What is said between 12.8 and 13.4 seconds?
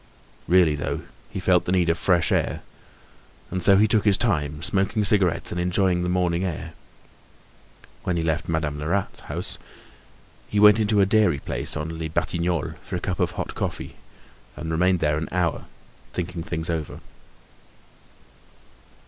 for a cup of